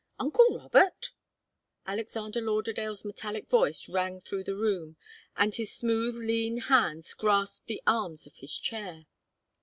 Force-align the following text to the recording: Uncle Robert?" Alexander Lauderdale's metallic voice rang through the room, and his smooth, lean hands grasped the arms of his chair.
Uncle 0.17 0.57
Robert?" 0.57 1.11
Alexander 1.85 2.41
Lauderdale's 2.41 3.05
metallic 3.05 3.47
voice 3.47 3.87
rang 3.87 4.19
through 4.19 4.43
the 4.43 4.55
room, 4.55 4.97
and 5.37 5.53
his 5.53 5.71
smooth, 5.71 6.15
lean 6.15 6.57
hands 6.57 7.13
grasped 7.13 7.67
the 7.67 7.83
arms 7.85 8.25
of 8.25 8.37
his 8.37 8.57
chair. 8.57 9.05